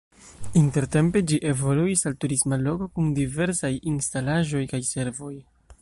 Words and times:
Intertempe 0.59 1.21
ĝi 1.31 1.37
evoluis 1.49 2.03
al 2.11 2.17
turisma 2.25 2.59
loko 2.63 2.89
kun 2.97 3.13
diversaj 3.21 3.73
instalaĵoj 3.93 4.65
kaj 4.73 4.83
servoj. 4.95 5.33